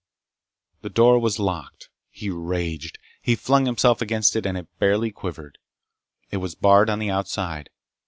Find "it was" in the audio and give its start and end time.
6.31-6.55